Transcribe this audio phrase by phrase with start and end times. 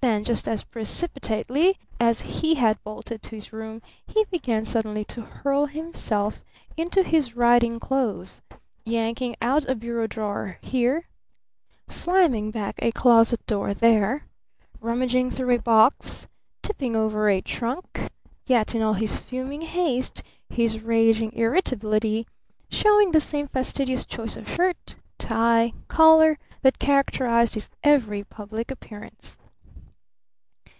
[0.00, 5.20] Then just as precipitately as he had bolted to his room he began suddenly to
[5.22, 6.44] hurl himself
[6.76, 8.40] into his riding clothes,
[8.84, 11.08] yanking out a bureau drawer here,
[11.88, 14.28] slamming back a closet door there,
[14.80, 16.28] rummaging through a box,
[16.62, 18.08] tipping over a trunk,
[18.46, 22.28] yet in all his fuming haste, his raging irritability,
[22.70, 29.36] showing the same fastidious choice of shirt, tie, collar, that characterized his every public appearance.